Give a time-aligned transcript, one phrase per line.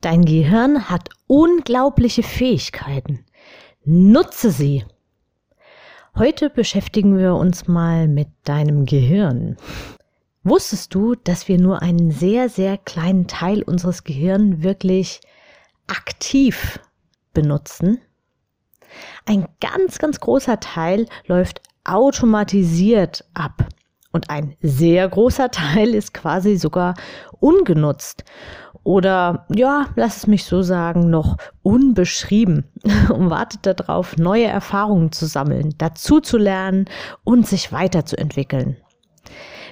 [0.00, 3.24] Dein Gehirn hat unglaubliche Fähigkeiten.
[3.84, 4.84] Nutze sie.
[6.16, 9.56] Heute beschäftigen wir uns mal mit deinem Gehirn.
[10.44, 15.20] Wusstest du, dass wir nur einen sehr, sehr kleinen Teil unseres Gehirns wirklich
[15.88, 16.78] aktiv
[17.34, 18.00] benutzen?
[19.26, 23.68] Ein ganz, ganz großer Teil läuft automatisiert ab.
[24.12, 26.94] Und ein sehr großer Teil ist quasi sogar
[27.40, 28.24] ungenutzt
[28.88, 32.64] oder ja, lass es mich so sagen, noch unbeschrieben
[33.10, 36.86] und wartet darauf, neue Erfahrungen zu sammeln, dazu zu lernen
[37.22, 38.78] und sich weiterzuentwickeln.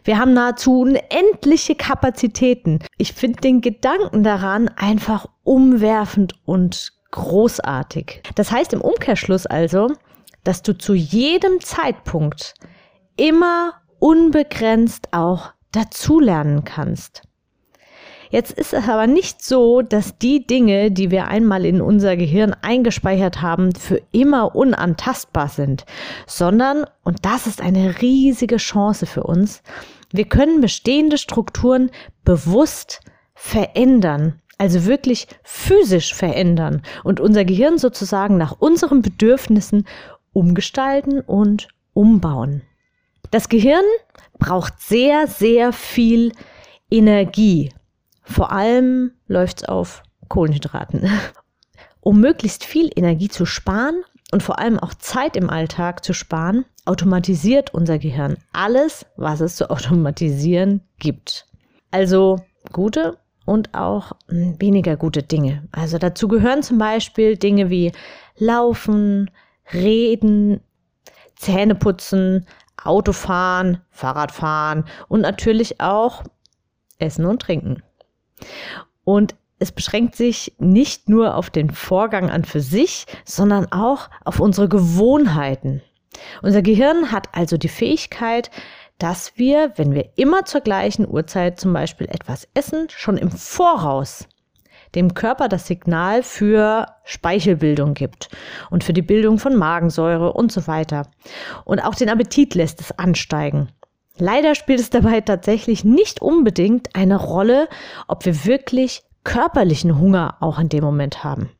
[0.04, 2.80] Wir haben nahezu unendliche Kapazitäten.
[2.98, 8.22] Ich finde den Gedanken daran einfach umwerfend und großartig.
[8.34, 9.90] Das heißt im Umkehrschluss also,
[10.44, 12.52] dass du zu jedem Zeitpunkt
[13.16, 17.22] immer unbegrenzt auch dazulernen kannst.
[18.30, 22.54] Jetzt ist es aber nicht so, dass die Dinge, die wir einmal in unser Gehirn
[22.60, 25.84] eingespeichert haben, für immer unantastbar sind,
[26.26, 29.62] sondern, und das ist eine riesige Chance für uns,
[30.12, 31.90] wir können bestehende Strukturen
[32.24, 33.00] bewusst
[33.34, 39.86] verändern, also wirklich physisch verändern und unser Gehirn sozusagen nach unseren Bedürfnissen
[40.32, 42.62] umgestalten und umbauen.
[43.30, 43.84] Das Gehirn
[44.38, 46.32] braucht sehr, sehr viel
[46.90, 47.72] Energie,
[48.22, 51.08] vor allem läuft es auf Kohlenhydraten.
[52.00, 56.64] Um möglichst viel Energie zu sparen und vor allem auch Zeit im Alltag zu sparen,
[56.84, 61.46] automatisiert unser Gehirn alles, was es zu automatisieren gibt.
[61.90, 62.36] Also
[62.72, 65.66] gute und auch hm, weniger gute Dinge.
[65.72, 67.90] Also dazu gehören zum Beispiel Dinge wie
[68.36, 69.28] Laufen,
[69.72, 70.60] Reden,
[71.34, 72.46] Zähneputzen,
[72.82, 76.22] Autofahren, Fahrradfahren und natürlich auch
[76.98, 77.82] Essen und Trinken.
[79.04, 84.40] Und es beschränkt sich nicht nur auf den Vorgang an für sich, sondern auch auf
[84.40, 85.82] unsere Gewohnheiten.
[86.42, 88.50] Unser Gehirn hat also die Fähigkeit,
[88.98, 94.26] dass wir, wenn wir immer zur gleichen Uhrzeit zum Beispiel etwas essen, schon im Voraus
[94.96, 98.28] dem Körper das Signal für Speichelbildung gibt
[98.70, 101.06] und für die Bildung von Magensäure und so weiter.
[101.64, 103.68] Und auch den Appetit lässt es ansteigen.
[104.18, 107.68] Leider spielt es dabei tatsächlich nicht unbedingt eine Rolle,
[108.08, 111.50] ob wir wirklich körperlichen Hunger auch in dem Moment haben.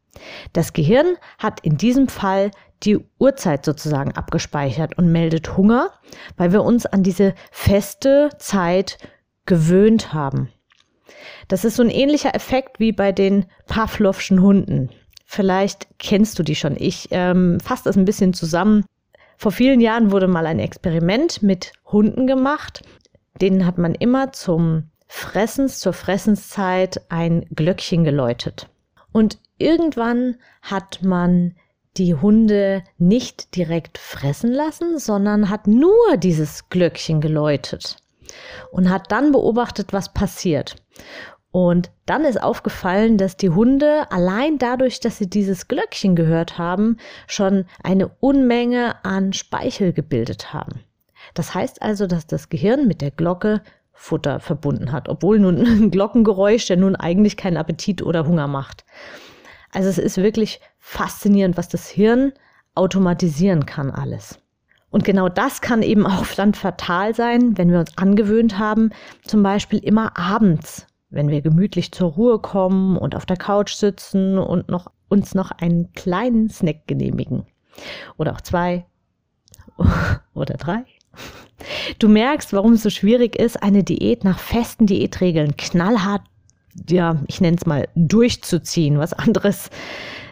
[0.55, 2.51] Das Gehirn hat in diesem Fall
[2.83, 5.91] die Uhrzeit sozusagen abgespeichert und meldet Hunger,
[6.37, 8.99] weil wir uns an diese feste Zeit
[9.45, 10.51] gewöhnt haben.
[11.49, 14.91] Das ist so ein ähnlicher Effekt wie bei den Pavlovschen Hunden.
[15.25, 16.77] Vielleicht kennst du die schon.
[16.79, 18.85] Ich ähm, fasse das ein bisschen zusammen.
[19.37, 22.83] Vor vielen Jahren wurde mal ein Experiment mit Hunden gemacht.
[23.41, 28.69] Denen hat man immer zum Fressens, zur Fressenszeit ein Glöckchen geläutet.
[29.13, 31.55] Und irgendwann hat man
[31.97, 37.97] die Hunde nicht direkt fressen lassen, sondern hat nur dieses Glöckchen geläutet
[38.71, 40.77] und hat dann beobachtet, was passiert.
[41.51, 46.99] Und dann ist aufgefallen, dass die Hunde allein dadurch, dass sie dieses Glöckchen gehört haben,
[47.27, 50.85] schon eine Unmenge an Speichel gebildet haben.
[51.33, 53.63] Das heißt also, dass das Gehirn mit der Glocke
[53.93, 58.85] Futter verbunden hat, obwohl nun ein Glockengeräusch ja nun eigentlich keinen Appetit oder Hunger macht.
[59.73, 62.33] Also es ist wirklich faszinierend, was das Hirn
[62.75, 64.39] automatisieren kann alles.
[64.97, 68.91] Und genau das kann eben auch dann fatal sein, wenn wir uns angewöhnt haben,
[69.25, 74.39] zum Beispiel immer abends wenn wir gemütlich zur Ruhe kommen und auf der Couch sitzen
[74.39, 77.47] und noch, uns noch einen kleinen Snack genehmigen.
[78.17, 78.87] Oder auch zwei
[80.35, 80.85] oder drei.
[81.99, 86.23] Du merkst, warum es so schwierig ist, eine Diät nach festen Diätregeln knallhart,
[86.89, 88.99] ja, ich nenne es mal, durchzuziehen.
[88.99, 89.71] Was anderes,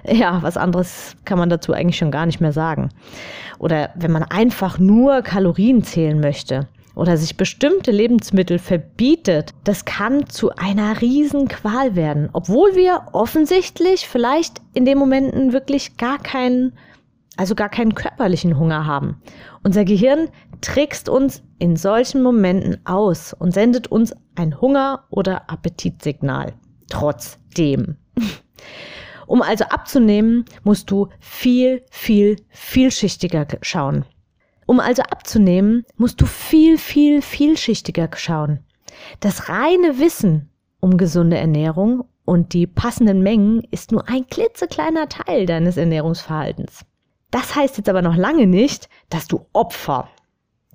[0.06, 2.90] ja, was anderes kann man dazu eigentlich schon gar nicht mehr sagen.
[3.58, 10.28] Oder wenn man einfach nur Kalorien zählen möchte oder sich bestimmte Lebensmittel verbietet, das kann
[10.28, 16.72] zu einer Riesenqual werden, obwohl wir offensichtlich vielleicht in den Momenten wirklich gar keinen,
[17.36, 19.20] also gar keinen körperlichen Hunger haben.
[19.62, 20.28] Unser Gehirn
[20.60, 26.54] trickst uns in solchen Momenten aus und sendet uns ein Hunger- oder Appetitsignal.
[26.88, 27.96] Trotzdem.
[29.26, 34.04] Um also abzunehmen, musst du viel, viel, vielschichtiger schauen.
[34.66, 38.60] Um also abzunehmen, musst du viel, viel, vielschichtiger schauen.
[39.20, 40.50] Das reine Wissen
[40.80, 46.84] um gesunde Ernährung und die passenden Mengen ist nur ein klitzekleiner Teil deines Ernährungsverhaltens.
[47.34, 50.08] Das heißt jetzt aber noch lange nicht, dass du Opfer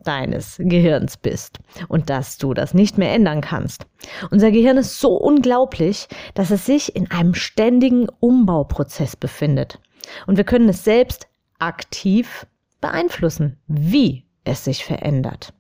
[0.03, 3.85] deines Gehirns bist und dass du das nicht mehr ändern kannst.
[4.29, 9.79] Unser Gehirn ist so unglaublich, dass es sich in einem ständigen Umbauprozess befindet.
[10.27, 11.29] Und wir können es selbst
[11.59, 12.45] aktiv
[12.81, 15.53] beeinflussen, wie es sich verändert.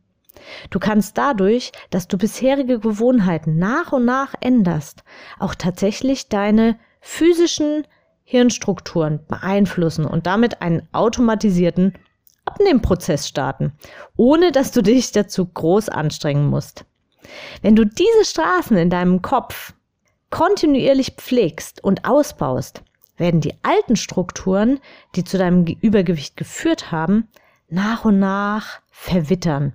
[0.69, 5.05] Du kannst dadurch, dass du bisherige Gewohnheiten nach und nach änderst,
[5.39, 7.85] auch tatsächlich deine physischen
[8.31, 11.93] Hirnstrukturen beeinflussen und damit einen automatisierten
[12.45, 13.73] Abnehmprozess starten,
[14.17, 16.85] ohne dass du dich dazu groß anstrengen musst.
[17.63, 19.73] Wenn du diese Straßen in deinem Kopf
[20.29, 22.83] kontinuierlich pflegst und ausbaust,
[23.17, 24.79] werden die alten Strukturen,
[25.15, 27.29] die zu deinem Übergewicht geführt haben,
[27.67, 29.73] nach und nach verwittern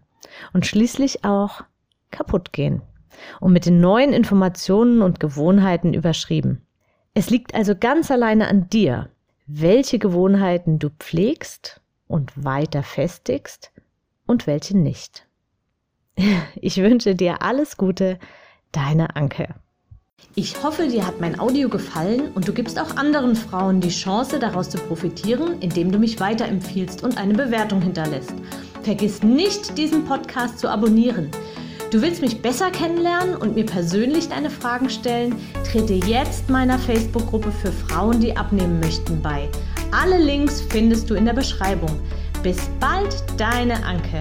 [0.53, 1.63] und schließlich auch
[2.13, 2.83] kaputt gehen
[3.41, 6.64] und mit den neuen Informationen und Gewohnheiten überschrieben.
[7.17, 9.09] Es liegt also ganz alleine an dir,
[9.47, 13.71] welche Gewohnheiten du pflegst und weiter festigst
[14.27, 15.27] und welche nicht.
[16.57, 18.19] Ich wünsche dir alles Gute,
[18.73, 19.55] deine Anke.
[20.35, 24.39] Ich hoffe, dir hat mein Audio gefallen und du gibst auch anderen Frauen die Chance,
[24.39, 28.35] daraus zu profitieren, indem du mich weiterempfiehlst und eine Bewertung hinterlässt.
[28.83, 31.31] Vergiss nicht, diesen Podcast zu abonnieren.
[31.95, 35.37] Du willst mich besser kennenlernen und mir persönlich deine Fragen stellen?
[35.63, 39.49] Trete jetzt meiner Facebook-Gruppe für Frauen, die abnehmen möchten, bei.
[39.93, 42.01] Alle Links findest du in der Beschreibung.
[42.43, 44.19] Bis bald, deine Anke.